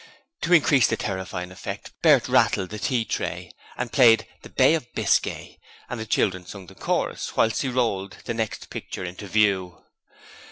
[0.41, 4.91] To increase the terrifying effect, Bert rattled the tea tray and played 'The Bay of
[4.95, 9.83] Biscay', and the children sung the chorus whilst he rolled the next picture into view.